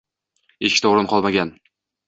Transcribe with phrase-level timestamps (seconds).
[0.69, 1.55] Eshikda o`rin qolmagan